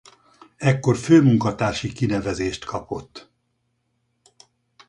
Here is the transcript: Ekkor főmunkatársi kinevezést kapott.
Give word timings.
Ekkor 0.57 0.97
főmunkatársi 0.97 1.91
kinevezést 1.93 2.65
kapott. 2.65 3.29